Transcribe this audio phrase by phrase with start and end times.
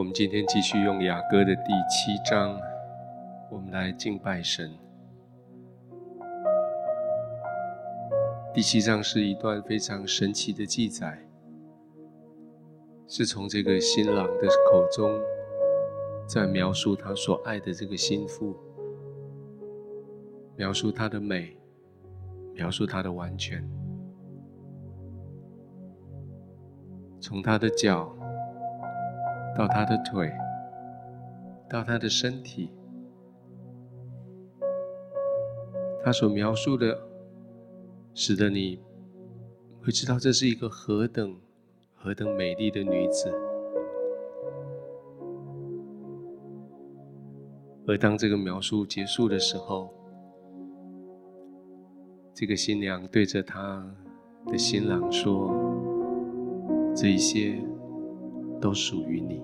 [0.00, 2.58] 我们今天继续用雅歌的第七章，
[3.50, 4.72] 我们来敬拜神。
[8.54, 11.22] 第七章是一段非常神奇的记载，
[13.06, 15.20] 是从这个新郎的口中，
[16.26, 18.56] 在描述他所爱的这个心腹，
[20.56, 21.54] 描述他的美，
[22.54, 23.62] 描述他的完全，
[27.20, 28.16] 从他的脚。
[29.56, 30.32] 到他的腿，
[31.68, 32.70] 到他的身体，
[36.02, 36.98] 他所描述的，
[38.14, 38.80] 使得你
[39.82, 41.36] 会知道这是一个何等
[41.94, 43.30] 何等美丽的女子。
[47.86, 49.92] 而当这个描述结束的时候，
[52.32, 53.84] 这个新娘对着她
[54.46, 55.50] 的新郎说
[56.94, 57.60] ：“这一些。”
[58.60, 59.42] 都属于你。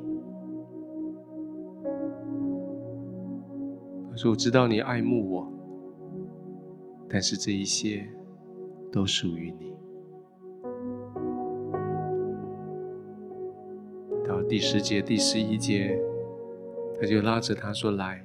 [4.11, 5.47] 可是：“我知道你爱慕我，
[7.09, 8.07] 但是这一些
[8.93, 9.75] 都属于你。”
[14.27, 15.99] 到第十节、第十一节，
[17.01, 18.25] 他就拉着他说：“来，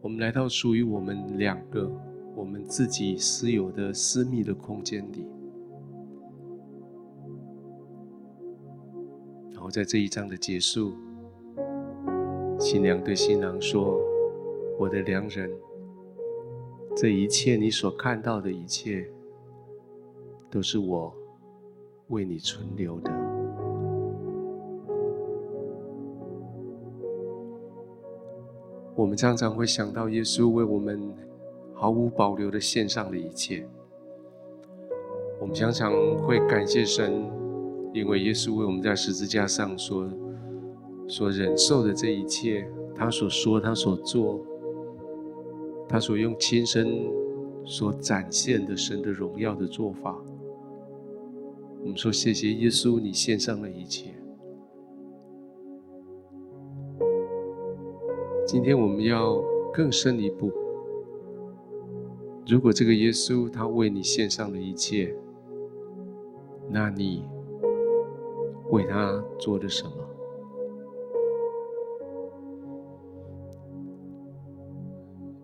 [0.00, 1.90] 我们来到属于我们两个、
[2.34, 5.26] 我们自己私有的私密的空间里。”
[9.64, 10.92] 后在这一章的结束，
[12.60, 13.98] 新娘对新郎说
[14.78, 15.50] ：“我的良人，
[16.94, 19.08] 这一切你所看到的一切，
[20.50, 21.14] 都是我
[22.08, 23.10] 为你存留的。”
[28.94, 31.10] 我们常常会想到耶稣为我们
[31.72, 33.66] 毫无保留的献上了一切，
[35.40, 37.42] 我们常常会感谢神。
[37.94, 40.04] 因为耶稣为我们在十字架上所
[41.06, 44.44] 所忍受的这一切，他所说、他所做、
[45.88, 47.08] 他所用亲身
[47.64, 50.20] 所展现的神的荣耀的做法，
[51.82, 54.10] 我们说谢谢耶稣，你献上了一切。
[58.44, 59.40] 今天我们要
[59.72, 60.50] 更深一步，
[62.48, 65.14] 如果这个耶稣他为你献上了一切，
[66.68, 67.22] 那你。
[68.74, 69.92] 为他做了什么？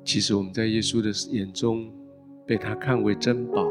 [0.05, 1.89] 其实我们在耶稣的眼中
[2.45, 3.65] 被他看为珍宝，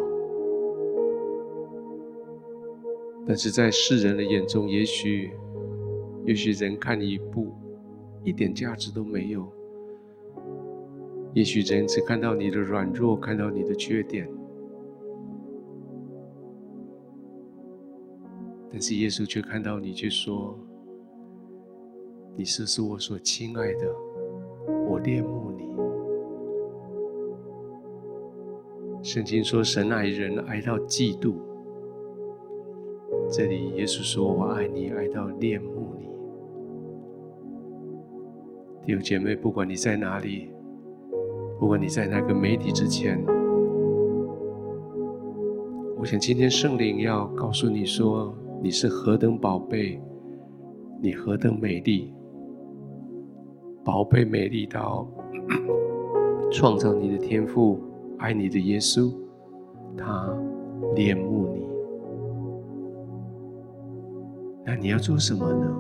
[3.28, 5.34] 但是在世人的眼中，也许，
[6.26, 7.52] 也许人看你一步，
[8.24, 9.46] 一点价值都没有。
[11.34, 14.30] 也许人只看到你的软弱，看到你的缺点。
[18.72, 20.56] 但是耶稣却看到你，却说
[22.38, 23.92] ：“你是是我所亲爱的，
[24.88, 25.68] 我恋慕你。”
[29.02, 31.34] 圣经说：“神爱人，爱到嫉妒。”
[33.32, 36.08] 这里耶稣说：“我爱你，爱到恋慕你。”
[38.86, 40.52] 弟兄姐妹，不管你在哪里，
[41.60, 43.20] 不管你在哪个媒体之前，
[45.98, 48.32] 我想今天圣灵要告诉你说。
[48.62, 50.02] 你是何等宝贝，
[51.02, 52.14] 你何等美丽，
[53.86, 55.08] 宝贝美丽到
[56.52, 57.80] 创造你的天赋，
[58.18, 59.14] 爱你的耶稣，
[59.96, 60.38] 他
[60.94, 61.70] 恋慕你。
[64.66, 65.76] 那你要做什么呢？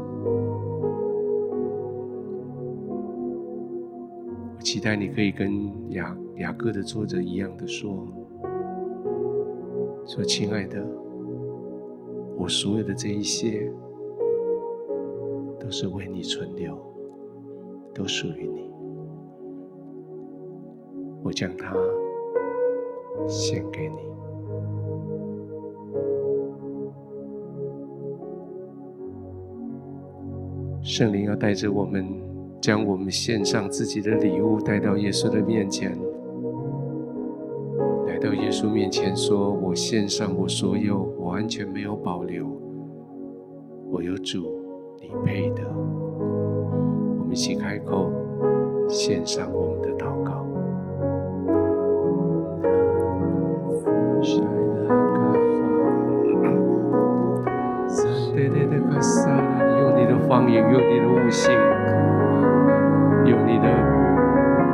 [4.55, 8.07] 我期待你可以跟雅雅各的作者一样的说：
[10.05, 10.81] 说亲爱的。
[12.39, 13.69] 我所有的这一些，
[15.59, 16.73] 都是为你存留，
[17.93, 18.71] 都属于你。
[21.21, 21.75] 我将它
[23.27, 23.97] 献给你。
[30.81, 32.07] 圣灵要带着我们，
[32.61, 35.99] 将我们献上自己的礼物带到耶稣的面前。
[38.21, 42.45] 到耶稣面前说：“我献上我所有，完全没有保留。
[43.91, 44.43] 我有主，
[44.99, 45.61] 你配的。”
[47.21, 48.11] 我们一起开口，
[48.87, 50.43] 献上我们的祷告。
[59.79, 61.53] 用你的方言，用你的悟性，
[63.25, 63.67] 用你的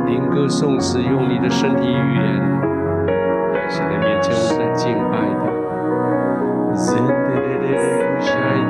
[0.06, 2.24] 灵歌颂词，用你的身体语言。
[3.68, 5.55] 神的面前，我们敬拜的。
[6.76, 8.65] Zendereleri müşahit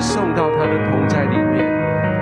[0.00, 1.64] 送到他的同在里面，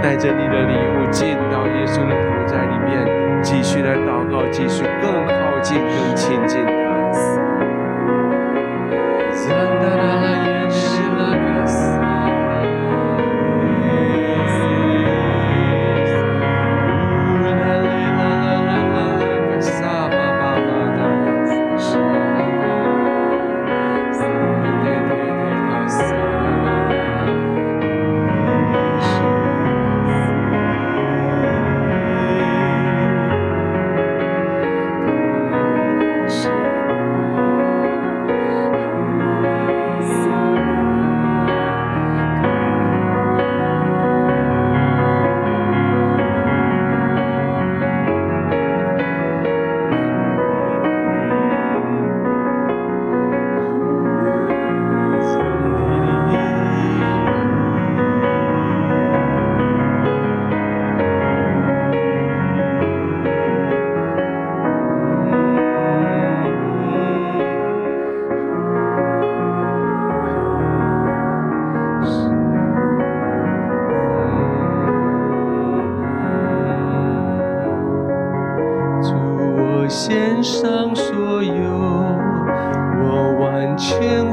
[0.02, 7.45] 带着你的礼物进到耶稣的同在里面，继续来祷告，继续更靠近、更亲近他。
[79.96, 81.54] 献上所有
[83.00, 84.25] 我完全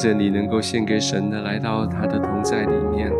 [0.00, 3.12] 着你能够献给神的，来到他的同在里面。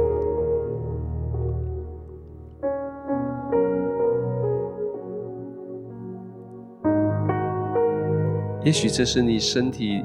[8.64, 10.02] 也许这是你身体，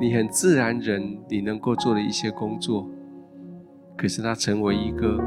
[0.00, 2.88] 你很自然人，你能够做的一些工作。
[3.96, 5.18] 可是它成为一个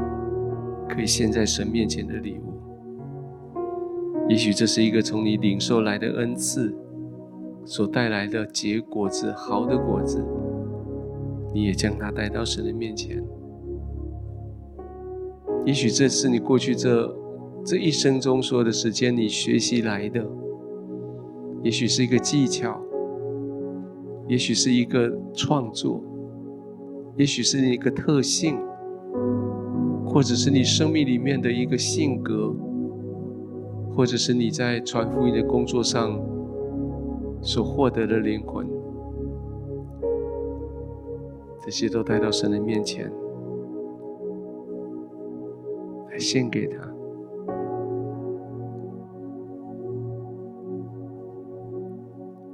[0.88, 2.52] 可以献在神面前的礼物。
[4.28, 6.74] 也许这是一个从你领受来的恩赐。
[7.66, 10.22] 所带来的结果子，好的果子，
[11.54, 13.24] 你也将它带到神的面前。
[15.64, 17.16] 也许这是你过去这
[17.64, 20.22] 这一生中所有的时间你学习来的，
[21.62, 22.78] 也许是一个技巧，
[24.28, 26.04] 也许是一个创作，
[27.16, 28.58] 也许是一个特性，
[30.04, 32.54] 或者是你生命里面的一个性格，
[33.90, 36.33] 或者是你在传福音的工作上。
[37.44, 38.66] 所获得的灵魂，
[41.62, 43.12] 这些都带到神的面前，
[46.10, 46.78] 来献给他。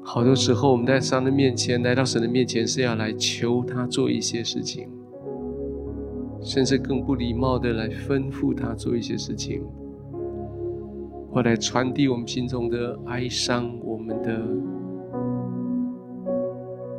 [0.02, 4.88] 好多时候，我们在神的面前，来到神的面前，是要来求他做一些事情，
[6.42, 9.62] 甚至更不礼貌的来吩咐他做一些事情，
[11.30, 14.42] 或来传递我们心中的哀伤、我们的、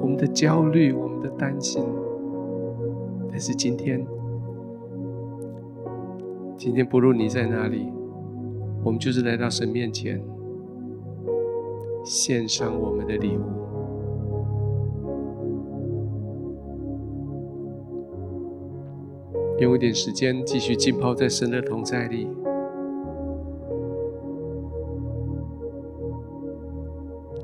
[0.01, 1.85] 我们的焦虑、我们的担心。
[3.29, 4.05] 但是今天，
[6.57, 7.87] 今天不论你在哪里，
[8.83, 10.21] 我们就是来到神面前。
[12.03, 13.41] 献上我们的礼物，
[19.59, 22.27] 用一点时间继续浸泡在神的同在里，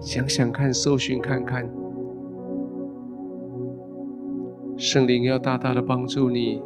[0.02, 1.70] 想想看，搜寻看看，
[4.78, 6.62] 圣灵要大大的帮助你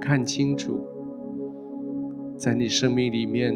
[0.00, 0.80] 看清楚，
[2.36, 3.54] 在你生命里面。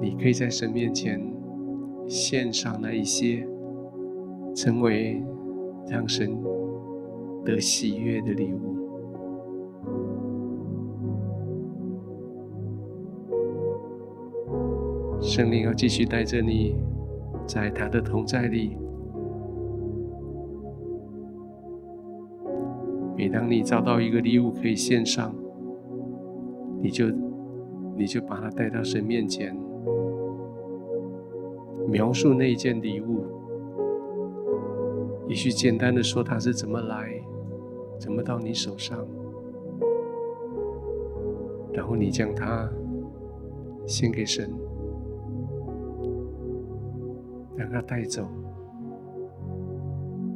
[0.00, 1.20] 你可以在神面前
[2.06, 3.44] 献上那一些，
[4.54, 5.20] 成为
[5.88, 6.38] 让神
[7.44, 8.76] 得喜悦的礼物。
[15.20, 16.76] 圣灵要继续带着你，
[17.44, 18.76] 在他的同在里。
[23.18, 25.34] 每当你找到一个礼物可以献上，
[26.80, 27.06] 你就
[27.96, 29.58] 你就把它带到神面前。
[31.88, 33.24] 描述那一件礼物，
[35.26, 37.20] 也许简单的说它是怎么来，
[37.98, 39.04] 怎么到你手上，
[41.72, 42.70] 然后你将它
[43.84, 44.48] 献给神，
[47.56, 48.28] 让他带走，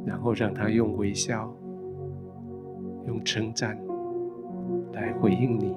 [0.05, 1.55] 然后让他用微笑、
[3.05, 3.77] 用称赞
[4.93, 5.75] 来回应你。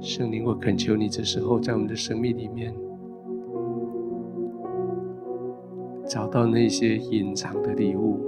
[0.00, 2.74] 圣灵，我恳求你，这时候在我们的生命里面，
[6.06, 8.18] 找到那些隐藏的礼物，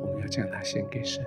[0.00, 1.24] 我们要将它献给神。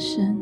[0.00, 0.39] 是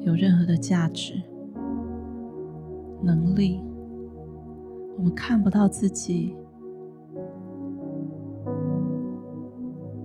[0.00, 1.22] 有任何的价值、
[3.02, 3.60] 能力，
[4.96, 6.34] 我们看不到自己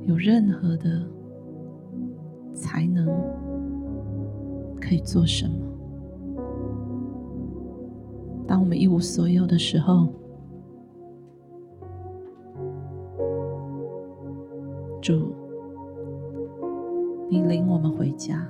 [0.05, 1.01] 有任何的
[2.53, 3.07] 才能
[4.79, 5.55] 可以做什么。
[8.47, 10.07] 当我们一无所有的时候，
[15.01, 15.33] 主，
[17.29, 18.47] 你领我们回家，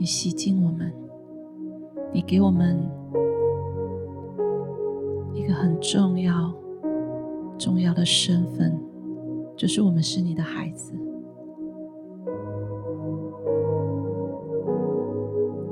[0.00, 0.90] 你洗净我们，
[2.10, 2.88] 你给我们
[5.34, 6.54] 一个很重要、
[7.58, 8.80] 重要的身份，
[9.54, 10.94] 就是我们是你的孩子。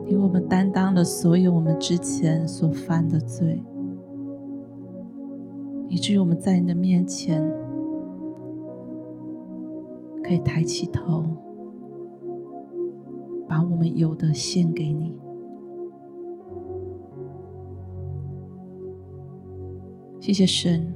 [0.04, 3.62] 因为我们担当了所有我们之前所犯的罪，
[5.88, 7.42] 以至于我们在你的面前
[10.22, 11.24] 可以抬起头，
[13.58, 15.18] 把我们有的献给你。
[20.20, 20.94] 谢谢神，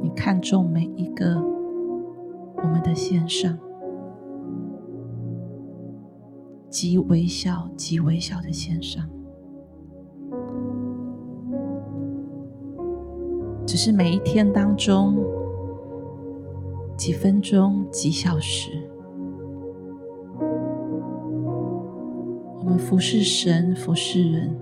[0.00, 1.38] 你看中每一个
[2.56, 3.58] 我们的献上。
[6.70, 9.06] 极微小、极微小的献上，
[13.66, 15.14] 只是每一天当中
[16.96, 18.88] 几分钟、几小时，
[22.64, 24.56] 我们服侍神、服侍人，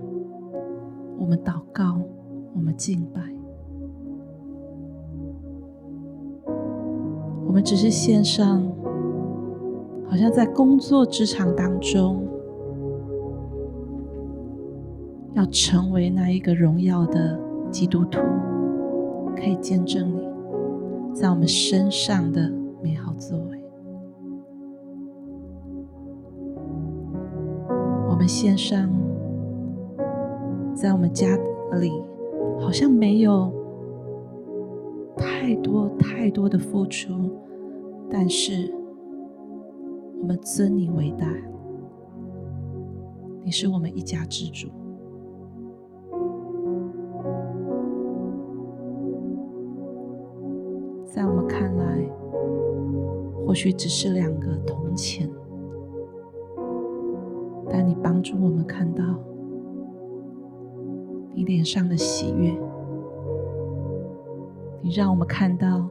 [1.19, 2.01] 我们祷告，
[2.55, 3.21] 我们敬拜，
[7.45, 8.63] 我们只是献上。
[10.09, 12.27] 好像在工作职场当中，
[15.35, 18.19] 要成为那一个荣耀的基督徒，
[19.37, 20.27] 可以见证你
[21.13, 23.60] 在我们身上的美好作为。
[28.21, 28.87] 我们献上，
[30.75, 31.25] 在我们家
[31.79, 31.91] 里，
[32.59, 33.51] 好像没有
[35.17, 37.31] 太多太多的付出，
[38.11, 38.71] 但是。
[40.21, 41.25] 我们尊你为大，
[43.43, 44.67] 你是我们一家之主。
[51.07, 52.07] 在我们看来，
[53.47, 55.27] 或许只是两个铜钱，
[57.71, 59.03] 但你帮助我们看到
[61.33, 62.51] 你脸上的喜悦，
[64.81, 65.87] 你让我们看到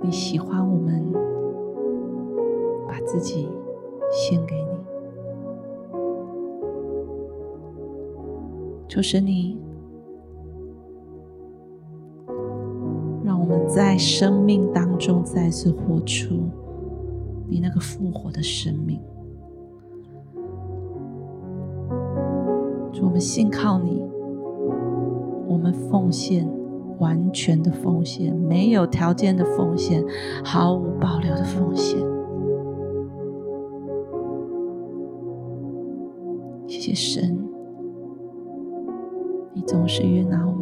[0.00, 1.04] 你喜欢我们。
[2.88, 3.48] 把自己
[4.10, 4.70] 献给你，
[8.88, 9.58] 求神你
[13.22, 16.48] 让我们在生命当中再次活出
[17.48, 18.98] 你那个复活的生命。
[23.02, 24.02] 我们信靠你，
[25.46, 26.48] 我们奉献，
[26.98, 30.04] 完全的奉献，没有条件的奉献，
[30.44, 31.98] 毫无保留的奉献。
[36.66, 37.48] 谢谢神，
[39.54, 40.52] 你总是悦纳我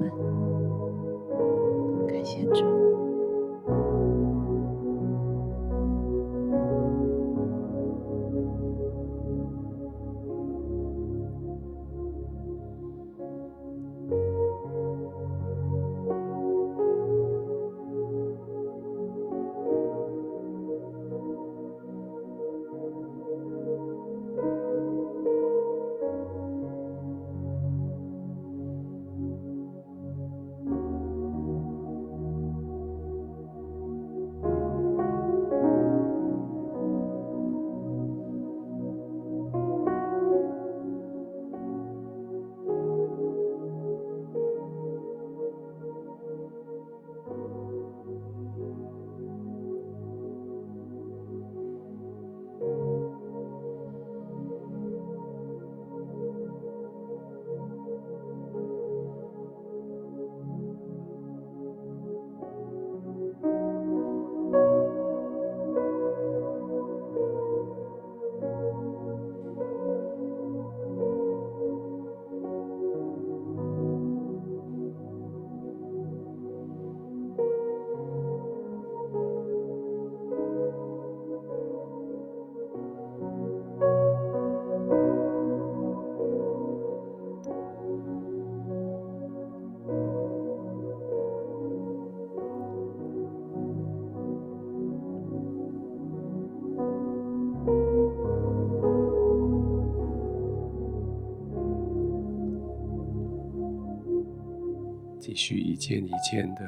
[105.35, 106.61] 也许一件一件的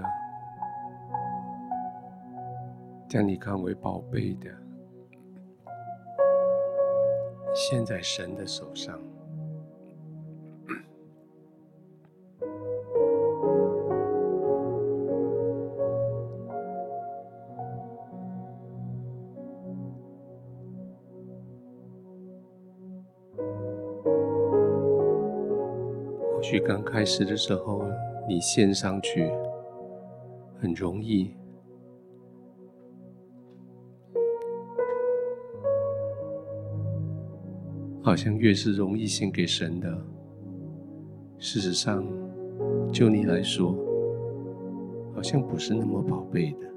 [3.09, 4.51] 将你看为宝贝的，
[7.55, 8.99] 献在神的手上。
[26.35, 27.85] 或许刚开始的时候，
[28.29, 29.31] 你献上去
[30.61, 31.31] 很容易，
[38.03, 40.07] 好像越是容易献给神的，
[41.39, 42.05] 事实上，
[42.93, 43.75] 就你来说，
[45.15, 46.76] 好像不是那么宝贝的。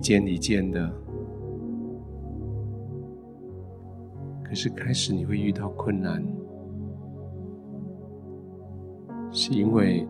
[0.00, 0.90] 件一件的，
[4.42, 6.24] 可是开始你会遇到困难，
[9.30, 10.06] 是因为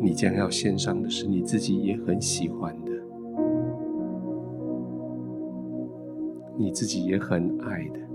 [0.00, 2.92] 你将要献上的是你自己也很喜欢的，
[6.56, 8.07] 你自己也很爱的。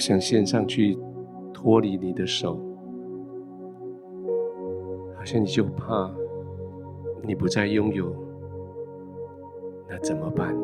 [0.00, 0.98] 想献上去，
[1.52, 2.58] 脱离你的手，
[5.14, 6.10] 好像你就怕
[7.22, 8.10] 你不再拥有，
[9.88, 10.56] 那怎么办？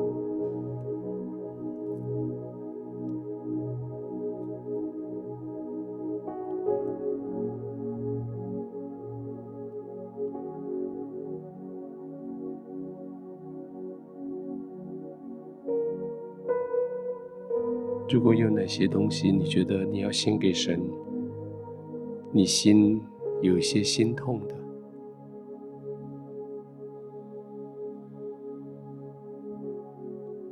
[18.26, 20.80] 果有哪些东西你觉得你要献给神，
[22.32, 23.00] 你心
[23.40, 24.54] 有些心痛的，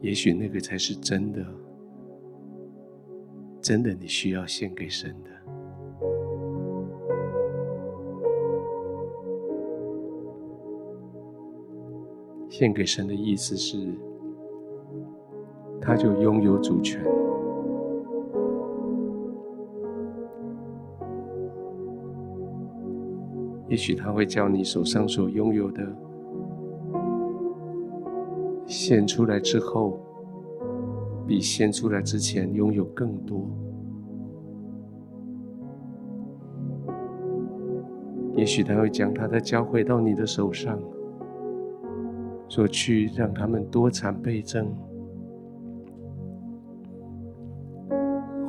[0.00, 1.44] 也许那个才是真的，
[3.60, 5.30] 真的你需要献给神的。
[12.48, 13.92] 献给神的意思是，
[15.80, 17.04] 他就拥有主权。
[23.74, 25.84] 也许他会叫你手上所拥有的
[28.66, 29.98] 献出来之后，
[31.26, 33.44] 比献出来之前拥有更多。
[38.36, 40.78] 也许他会将他的交回到你的手上，
[42.48, 44.68] 说去让他们多产倍增，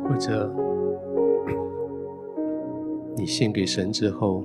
[0.07, 0.53] 或者
[3.17, 4.43] 你献给神之后。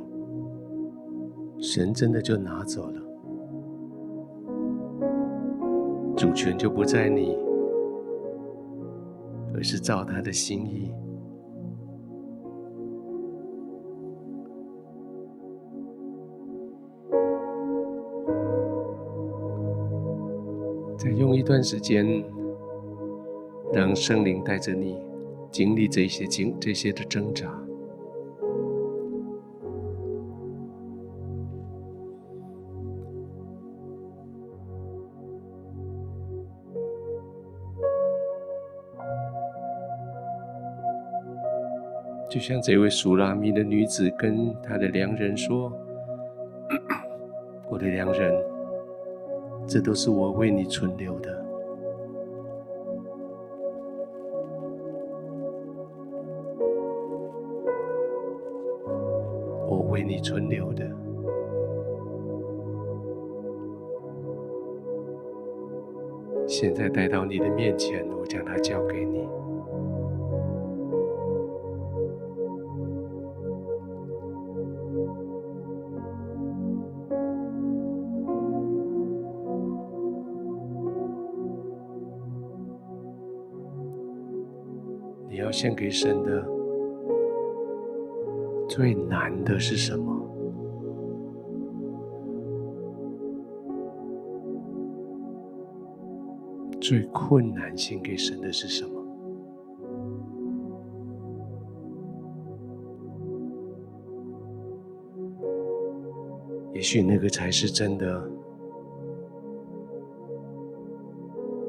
[1.61, 3.01] 神真的就拿走了，
[6.17, 7.37] 主权就不在你，
[9.55, 10.91] 而是照他的心意。
[20.97, 22.25] 再用一段时间，
[23.73, 24.99] 让圣灵带着你
[25.51, 27.60] 经历这些经这些的挣扎。
[42.31, 45.73] 就像这位苏拉米的女子跟她的良人说
[47.69, 48.33] ：“我的良人，
[49.67, 51.45] 这都是我为你存留的，
[59.69, 60.89] 我为你存留的，
[66.47, 69.29] 现在带到你的面前，我将它交给你。”
[85.61, 86.43] 献给神的
[88.67, 90.11] 最难的是什么？
[96.81, 99.05] 最困难献给神的是什么？
[106.73, 108.31] 也许那个才是真的，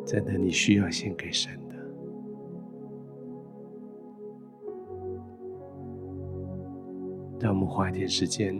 [0.05, 1.51] 真的你需要献给神。
[7.41, 8.55] 让我们花一点时间，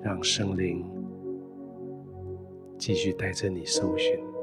[0.00, 0.88] 让圣灵
[2.78, 4.33] 继续带着你搜寻。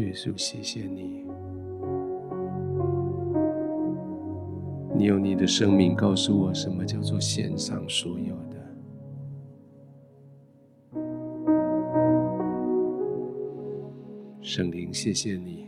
[0.00, 1.26] 耶稣，谢谢你。
[4.94, 8.56] 你用你的生命告诉我，什么叫做献上所有的。
[14.40, 15.66] 圣灵，谢谢你。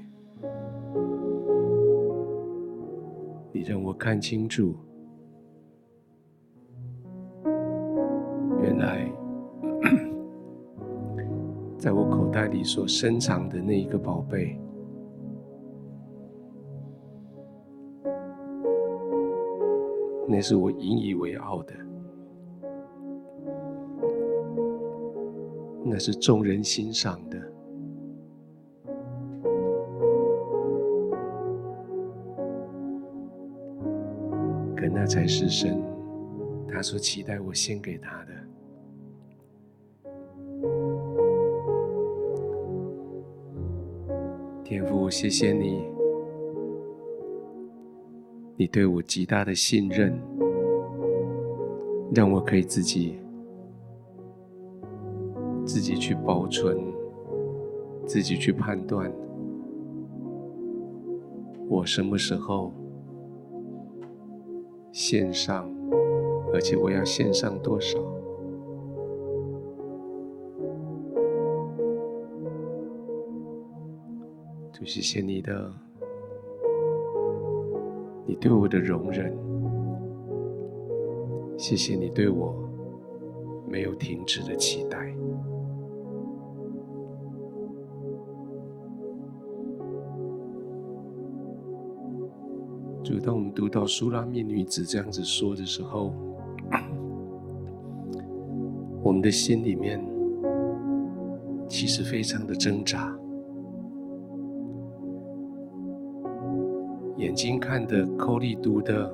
[3.52, 4.74] 你让我看清楚。
[12.64, 14.58] 所深藏的那一个宝贝，
[20.26, 21.74] 那是我引以为傲的，
[25.84, 27.38] 那是众人欣赏的。
[34.74, 35.80] 可那才是神，
[36.66, 38.33] 他所期待我献给他的。
[45.04, 45.84] 我谢谢你，
[48.56, 50.18] 你对我极大的信任，
[52.14, 53.18] 让我可以自己
[55.66, 56.78] 自己去保存，
[58.06, 59.12] 自己去判断，
[61.68, 62.72] 我什么时候。
[64.90, 65.68] 献上，
[66.52, 67.98] 而且我要献上多少？
[74.74, 75.72] 主，谢谢你的，
[78.26, 79.32] 你对我的容忍，
[81.56, 82.52] 谢谢你对我
[83.68, 85.14] 没有停止的期待。
[93.04, 96.12] 就当我们读到苏拉密女子这样子说的时候，
[99.04, 100.04] 我们的心里面
[101.68, 103.16] 其实非常的挣扎，
[107.24, 109.10] 眼睛看的，口里读的，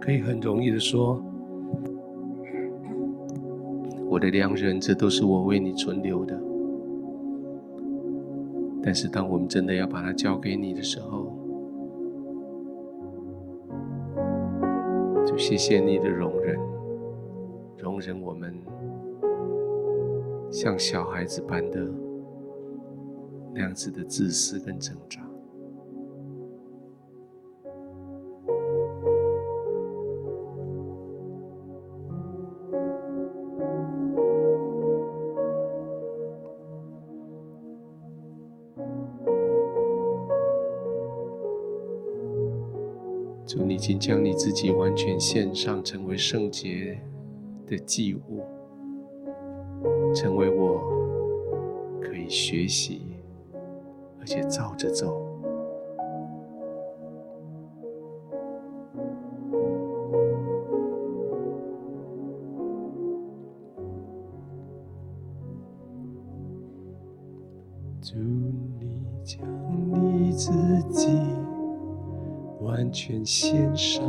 [0.00, 1.20] 可以很容易的说
[4.08, 6.40] ：“我的良人，这都是我为你存留的。”
[8.80, 11.36] 但是当我们真的要把它交给你的时候，
[15.26, 16.56] 就谢谢你的容忍，
[17.76, 18.54] 容忍我们
[20.48, 21.90] 像小孩子般的
[23.52, 25.25] 那样子的自私跟挣扎。
[43.46, 46.98] 主，你已经将你自己完全献上，成为圣洁
[47.66, 48.42] 的祭物，
[50.12, 50.80] 成为我
[52.00, 53.02] 可以学习，
[54.18, 55.25] 而且照着走。
[73.26, 74.04] 献上，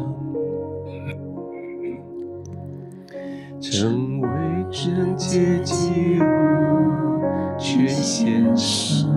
[3.60, 4.30] 成为
[4.70, 6.24] 圣洁祭物，
[7.58, 9.10] 全献上，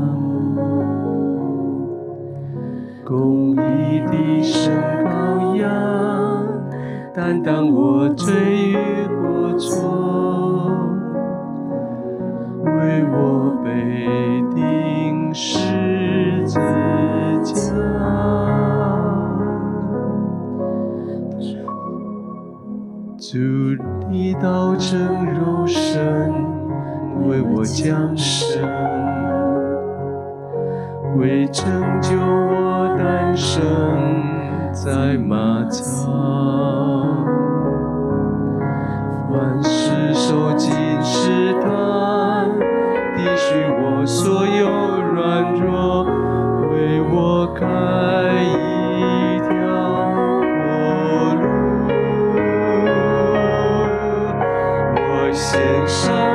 [3.05, 4.73] 公义的圣
[5.05, 6.47] 羔羊，
[7.13, 8.33] 担当我罪
[8.71, 10.00] 与过错，
[27.53, 28.63] 我降生，
[31.19, 31.65] 为拯
[32.01, 33.61] 救我诞生
[34.73, 35.85] 在马槽。
[39.31, 40.73] 凡事受尽
[41.03, 42.49] 试探，
[43.17, 44.69] 体恤我所有
[45.13, 46.05] 软弱，
[46.73, 47.67] 为我开。
[55.23, 56.30] 唯有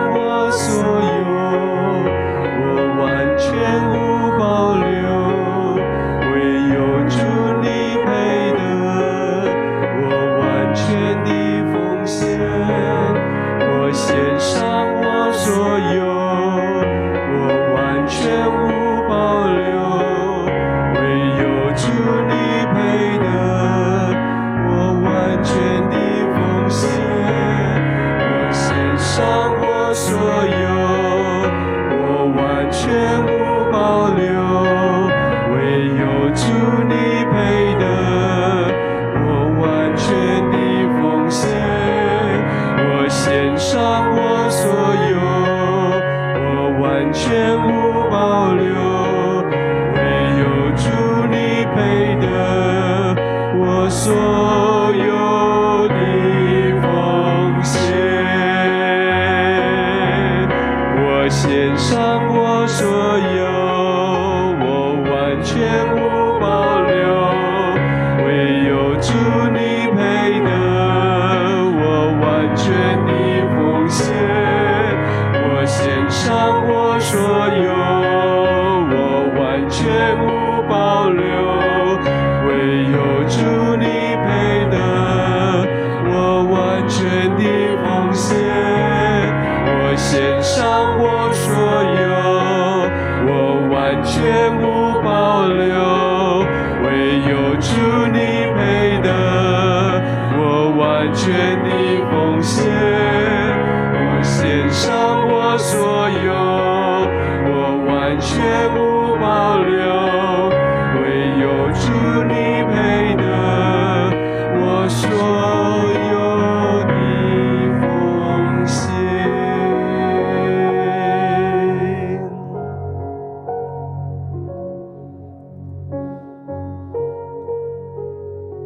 [47.26, 47.85] się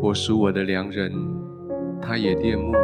[0.10, 1.12] 我属我的良人，
[2.02, 2.80] 他也恋慕我。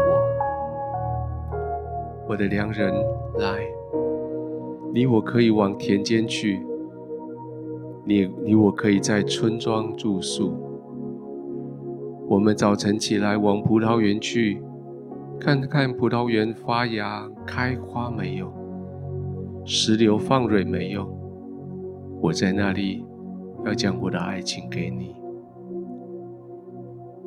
[2.30, 2.94] 我的良人，
[3.40, 3.66] 来，
[4.94, 6.62] 你我可以往田间去，
[8.04, 10.54] 你你我可以在村庄住宿。
[12.28, 14.62] 我们早晨起来往葡萄园去，
[15.40, 18.54] 看看葡萄园发芽开花没有，
[19.66, 21.10] 石榴放蕊没有。
[22.22, 23.04] 我在那里
[23.66, 25.16] 要将我的爱情给你。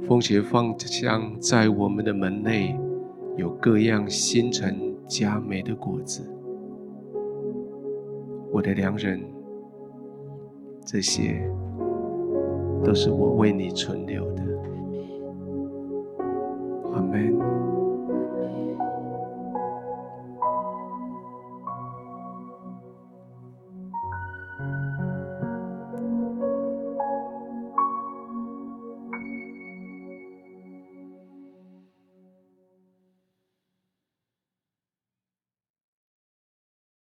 [0.08, 2.74] 奉邪放香在我们的门内，
[3.36, 6.22] 有各样新陈佳美的果子。
[8.50, 9.20] 我的良人，
[10.86, 11.46] 这些
[12.82, 14.42] 都是我为你存留的。
[16.94, 17.57] 阿门。